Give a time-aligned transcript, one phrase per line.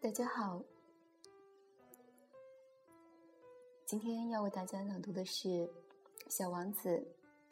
[0.00, 0.62] 大家好，
[3.84, 5.48] 今天要为大家朗读的是
[6.28, 6.88] 《小王子》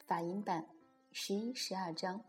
[0.05, 0.65] 法音版
[1.11, 2.23] 十一、十二章。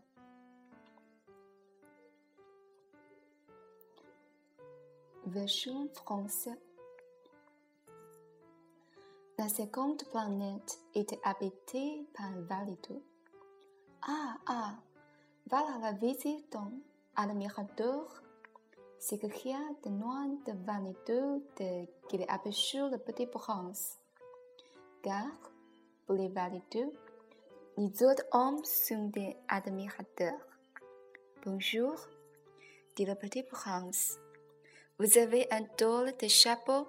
[5.25, 6.57] Version française.
[9.37, 13.01] La seconde planète était habitée par un Valito.
[14.01, 14.79] Ah, ah,
[15.49, 16.53] voilà la visite
[17.15, 18.21] à l'admirateur.
[19.01, 23.97] C'est qu'il y de loin de Valito de qu'il aperçut le petit prince.
[25.01, 25.31] Car,
[26.05, 26.91] pour les Valito,
[27.77, 30.45] les autres hommes sont des admirateurs.
[31.45, 31.95] Bonjour,
[32.97, 34.19] dit le petit prince.
[34.99, 36.85] Vous avez un drôle de chapeau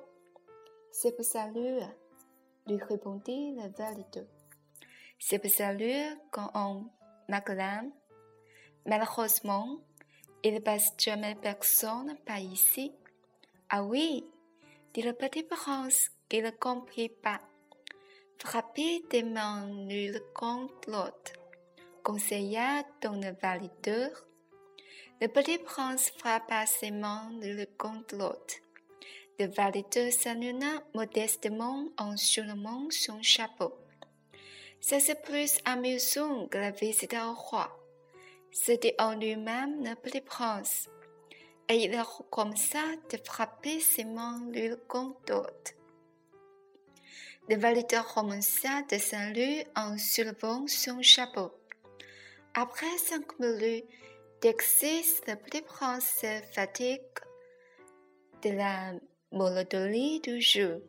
[0.91, 1.79] C'est pour saluer,
[2.67, 4.23] lui répondit le Valito.
[5.21, 6.87] C'est pour saluer quand on
[7.29, 7.93] m'acclame.
[8.85, 9.79] Malheureusement,
[10.43, 12.93] il passe jamais personne par ici.
[13.69, 14.25] Ah oui,
[14.95, 17.41] dit le petit prince qui ne comprit pas.
[18.39, 21.33] Frappez des mains l'une contre l'autre,
[22.03, 24.11] conseilla dans le valideur.
[25.21, 28.55] Le petit prince frappa ses mains l'une contre l'autre.
[29.39, 33.75] Le valideur salua modestement en soulevant son chapeau.
[34.81, 37.80] Ça c'est plus amusant que la visite au roi.
[38.53, 40.89] C'était en lui-même le petit prince.
[41.69, 45.73] Et il recommença de frapper ses mains l'une contre l'autre.
[47.49, 51.53] Le valideur commença de saluer en soulevant son chapeau.
[52.55, 53.87] Après cinq minutes
[54.41, 57.01] d'exercice, le petit prince se fatigue
[58.43, 58.95] de la
[59.31, 60.85] monotonie du jeu.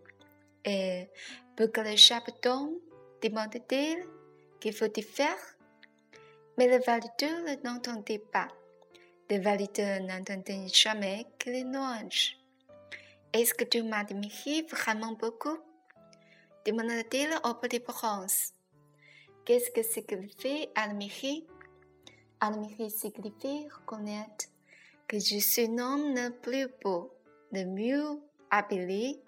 [0.66, 1.10] Et
[1.56, 2.74] pour que le chapeau tombe,
[3.22, 4.04] demanda-t-il,
[4.60, 5.38] qu'il faut-il faire
[6.62, 8.48] Mais le valideur ne l'entendait pas.
[9.32, 12.38] Le valideur n'entendait jamais que les louanges.
[13.34, 15.58] Est-ce que tu m'admires vraiment beaucoup?
[16.64, 18.54] demanda-t-il au petit prince.
[19.44, 21.48] Qu'est-ce que signifie admirer?
[22.40, 24.46] Admirer signifie reconnaître
[25.08, 27.12] que je suis l'homme le plus beau,
[27.52, 28.22] le mieux
[28.52, 29.20] habillé,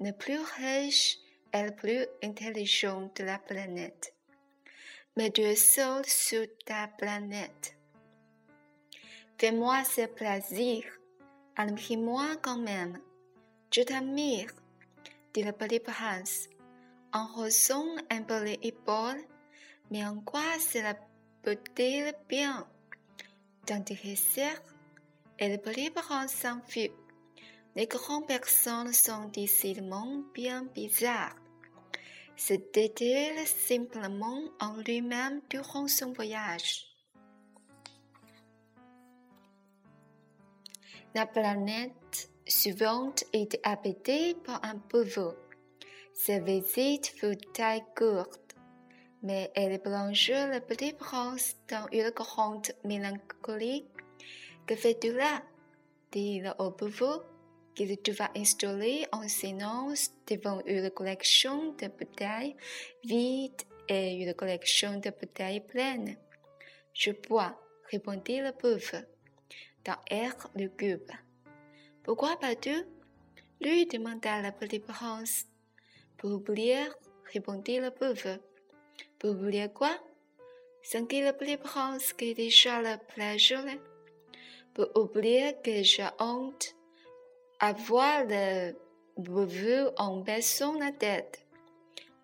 [0.00, 1.16] le plus riche
[1.50, 4.13] et le plus intelligent de la planète.
[5.16, 6.02] Mais tu es sur
[6.66, 7.76] ta planète.
[9.38, 10.84] Fais-moi ce plaisir,
[11.56, 12.98] admire-moi quand même.
[13.72, 14.50] Je t'admire,
[15.32, 16.48] dit le petit prince
[17.12, 19.24] en haussant un peu les épaules,
[19.90, 20.94] mais en quoi cela
[21.42, 22.66] peut-il bien?
[23.66, 24.50] T'intéresser
[25.38, 26.90] et le petit prince s'enfuit.
[27.76, 31.36] Les grandes personnes sont décidément bien bizarres.
[32.36, 36.86] C'était-il simplement en lui-même durant son voyage
[41.14, 45.36] La planète suivante était habitée par un pauvre.
[46.12, 48.56] Sa visite fut très courte,
[49.22, 53.86] mais elle plongea le petit prince dans une grande mélancolie.
[54.66, 55.42] Que fais-tu là?
[56.14, 57.24] dit-il au pauvre,
[57.74, 62.56] qu'il trouva installé en silence devant une collection de bouteilles
[63.04, 66.16] vides et une collection de bouteilles pleines.
[66.92, 69.04] Je bois, répondit le pauvre,
[69.84, 71.14] d'un air lugubre.
[72.02, 72.84] Pourquoi pas-tu
[73.60, 75.46] lui demanda le petit prince.
[76.18, 76.84] Pour oublier,
[77.32, 78.38] répondit le pauvre.
[79.18, 79.96] Pour oublier quoi?
[80.82, 83.64] Sentit le petit prince qui déjà le plaisir.
[84.74, 86.74] Pour oublier que j'ai honte
[87.60, 88.72] à voir le
[89.16, 91.44] pauvre en baissant la tête.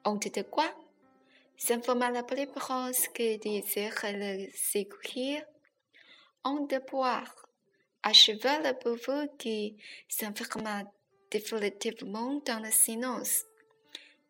[0.04, 0.70] Honte de quoi?
[1.56, 5.42] S'informa le petit prince qui désirait le sécuriser.
[6.44, 7.46] Honte de boire.
[8.02, 9.76] Acheva le pauvre qui
[10.08, 10.84] s'enferma
[11.30, 13.44] définitivement dans le silence.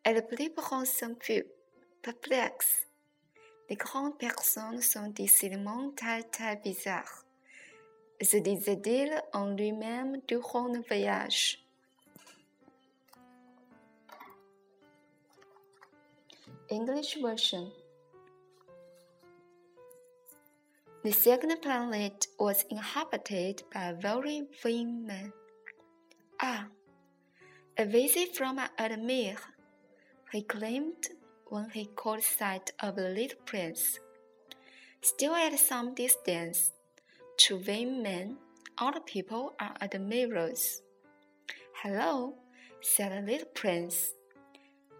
[0.05, 1.43] Et le petit prince s'enfuit,
[2.01, 2.87] perplexe.
[3.69, 7.20] Les grandes personnes sont décidément très très bizarres,
[8.25, 11.65] se disait-il en lui-même durant le voyage.
[16.69, 17.71] English version
[21.03, 25.33] The second planet was inhabited by very vain men.
[26.39, 26.67] Ah,
[27.77, 29.41] a visit from an admirer
[30.31, 31.09] he claimed
[31.49, 33.99] when he caught sight of the little prince.
[35.01, 36.71] Still at some distance,
[37.45, 38.37] to vain men,
[38.77, 40.81] other people are admirers.
[41.81, 42.35] Hello,
[42.81, 44.11] said the little prince.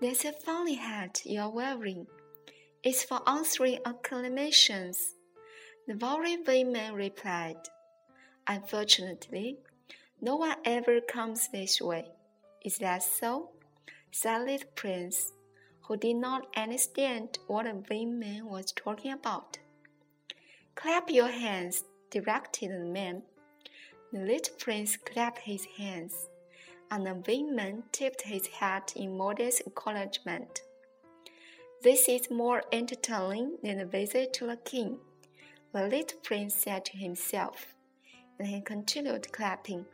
[0.02, 2.08] That's a funny hat you're wearing.
[2.84, 5.14] It's for answering acclamations.
[5.88, 7.58] The very vain man replied.
[8.48, 9.58] Unfortunately,
[10.20, 12.06] No one ever comes this way.
[12.66, 13.52] Is that so?
[14.12, 15.32] said little prince,
[15.84, 19.60] who did not understand what the vain man was talking about.
[20.76, 23.24] Clap your hands, directed the man.
[24.14, 26.30] The little prince clapped his hands,
[26.92, 30.62] and the vain man tipped his hat in modest acknowledgment.
[31.82, 35.00] This is more entertaining than a visit to the king,
[35.74, 37.74] the little prince said to himself,
[38.38, 39.86] and he continued clapping.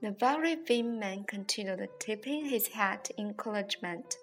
[0.00, 4.16] The very vain man continued tipping his hat in encouragement.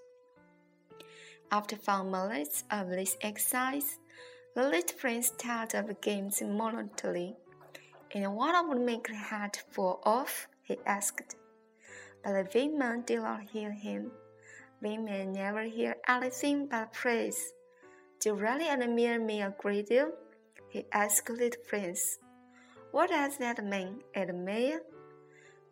[1.51, 3.99] After five minutes of this exercise,
[4.57, 7.35] the little prince tired of games monotonously.
[8.15, 10.47] And what I would make the hat fall off?
[10.63, 11.35] he asked.
[12.23, 14.09] But the vain man did not hear him.
[14.81, 17.53] Vain men never hear anything but praise.
[18.19, 20.13] Do really admire me a great deal?
[20.69, 22.17] he asked the little prince.
[22.89, 24.81] What does that mean, admire?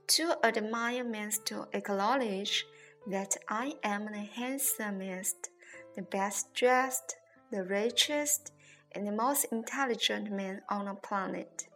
[0.09, 2.67] To admire means to acknowledge
[3.07, 5.49] that I am the handsomest,
[5.95, 7.15] the best dressed,
[7.51, 8.51] the richest,
[8.95, 11.67] and the most intelligent man on the planet.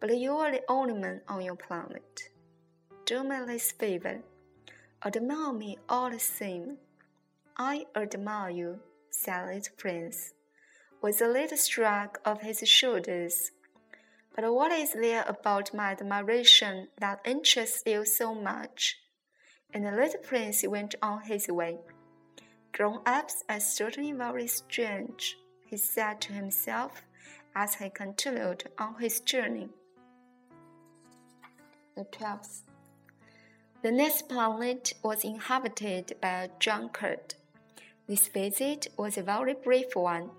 [0.00, 2.30] But you are the only man on your planet.
[3.06, 4.20] Do me this favor.
[5.04, 6.78] Admire me all the same.
[7.56, 10.34] I admire you, said the prince,
[11.00, 13.52] with a little shrug of his shoulders.
[14.34, 18.98] But what is there about my admiration that interests you so much?
[19.72, 21.78] And the little prince went on his way.
[22.72, 27.02] Grown ups are certainly very strange, he said to himself
[27.54, 29.68] as he continued on his journey.
[31.96, 32.62] The twelfth.
[33.82, 37.34] The next planet was inhabited by a drunkard.
[38.06, 40.30] This visit was a very brief one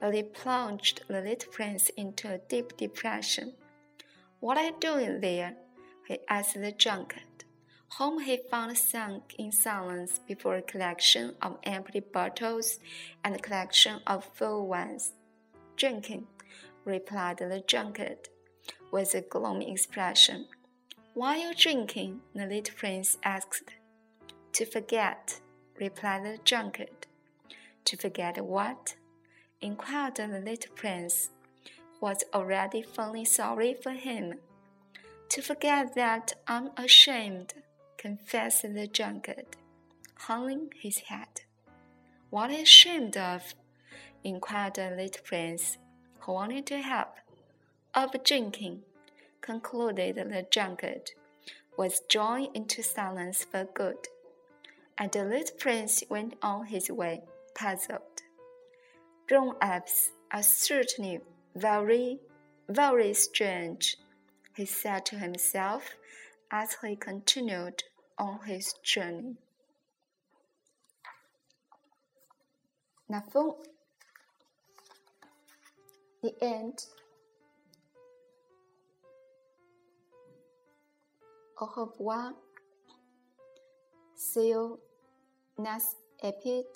[0.00, 3.52] but it plunged the little prince into a deep depression.
[4.40, 5.54] What are you doing there?
[6.08, 7.22] he asked the drunkard,
[7.98, 12.78] whom he found sunk in silence before a collection of empty bottles
[13.24, 15.12] and a collection of full ones.
[15.76, 16.26] Drinking,
[16.84, 18.28] replied the drunkard,
[18.92, 20.46] with a gloomy expression.
[21.14, 22.20] Why are you drinking?
[22.34, 23.70] the little prince asked.
[24.52, 25.40] To forget,
[25.78, 27.06] replied the drunkard.
[27.86, 28.94] To forget what?
[29.60, 31.30] inquired the little prince,
[31.64, 34.34] who was already feeling sorry for him.
[35.30, 37.54] To forget that I'm ashamed,
[38.00, 39.44] confessed the drunkard,
[40.26, 41.42] hanging his head.
[42.30, 43.54] What are you ashamed of?
[44.24, 45.76] inquired the little prince,
[46.20, 47.16] who wanted to help.
[47.94, 48.84] Of drinking,
[49.42, 51.10] concluded the drunkard,
[51.76, 54.08] was drawn into silence for good.
[54.96, 57.20] And the little prince went on his way,
[57.54, 58.22] puzzled.
[59.28, 61.20] Grown ups are certainly
[61.54, 62.18] very,
[62.66, 63.98] very strange,
[64.56, 65.96] he said to himself
[66.50, 67.84] as he continued
[68.20, 69.34] on his journey.
[73.10, 73.54] Nafon.
[76.22, 76.84] The end.
[81.58, 82.34] Au revoir.
[84.16, 84.78] See you
[85.58, 86.66] next episode.